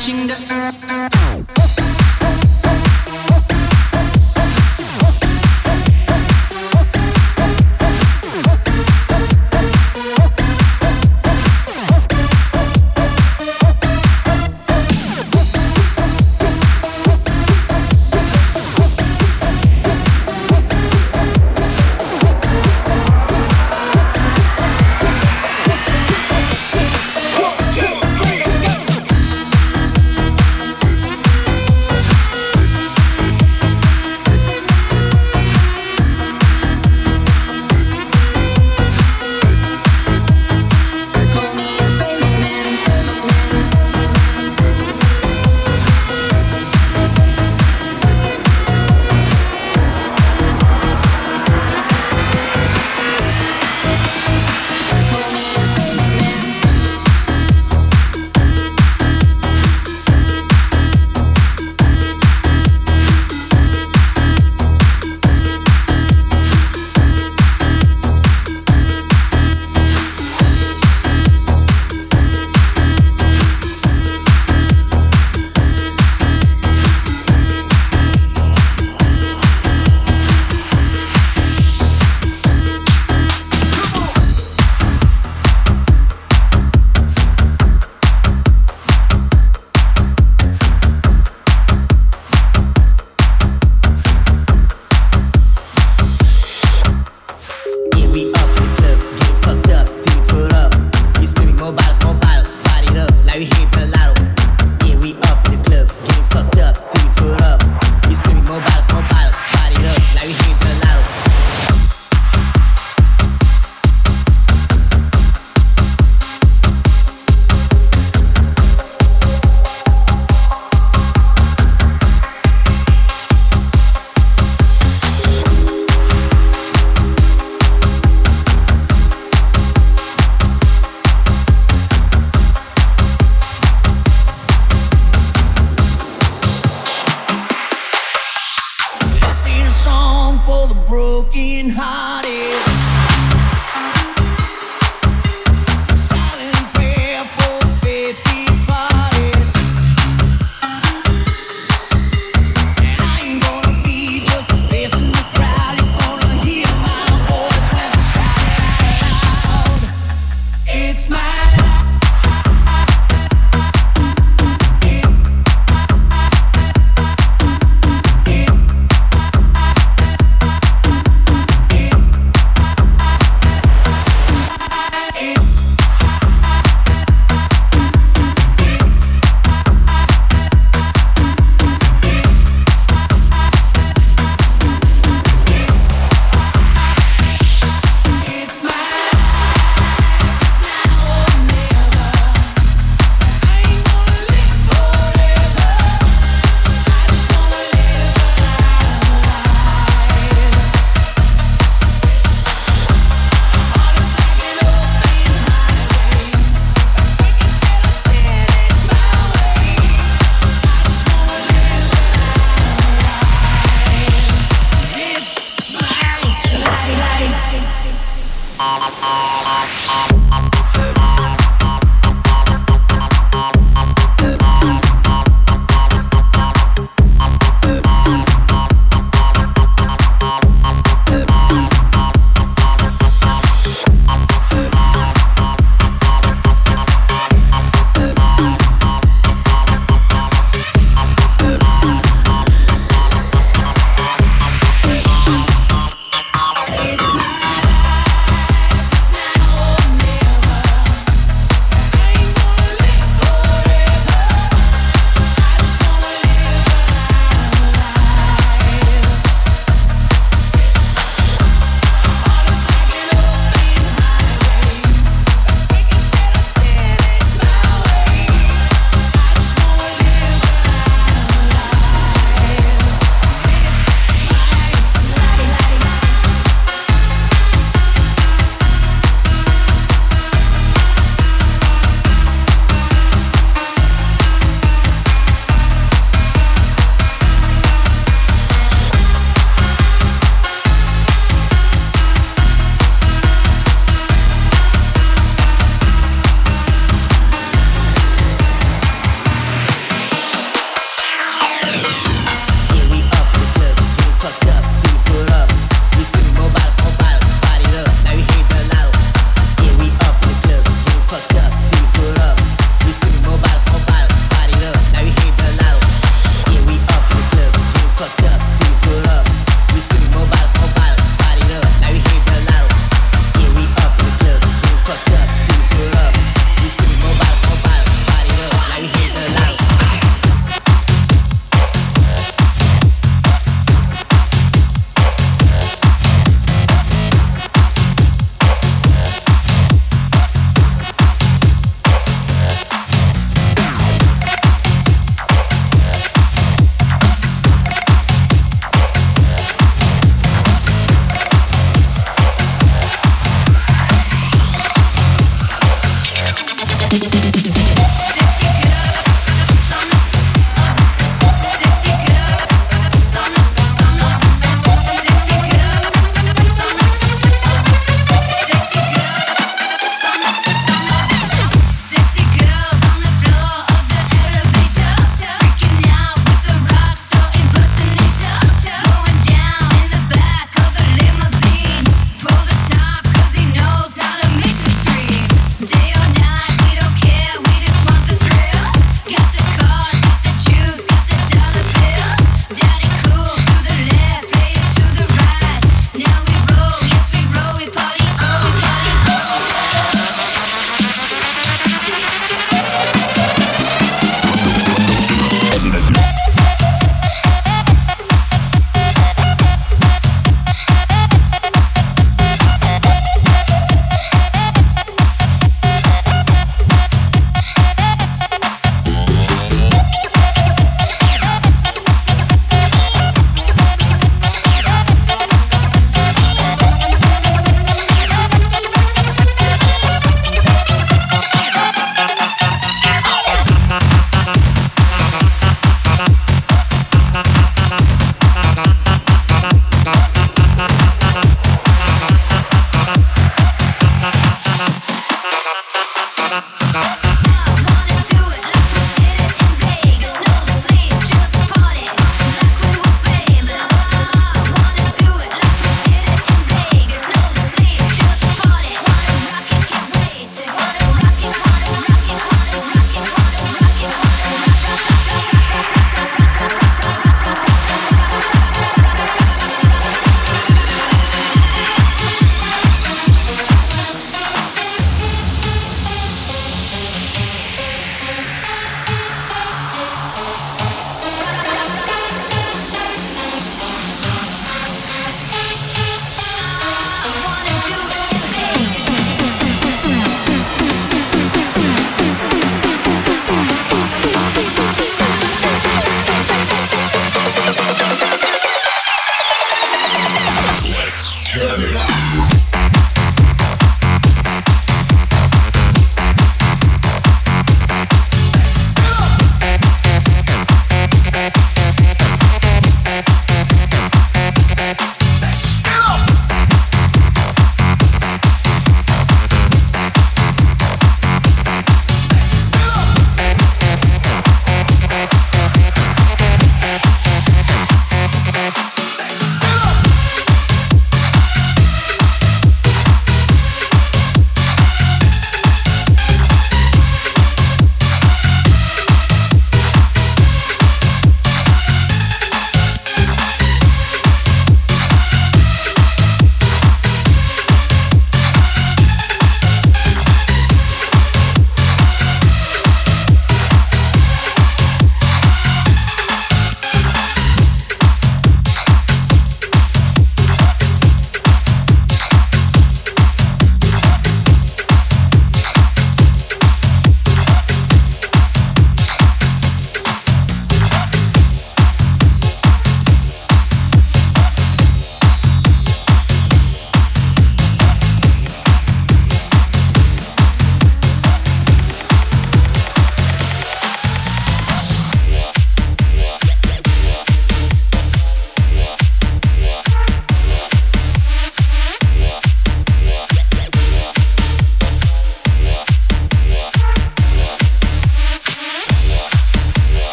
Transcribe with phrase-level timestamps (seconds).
[0.00, 0.59] 情的耳。